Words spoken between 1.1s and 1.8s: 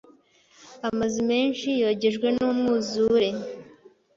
menshi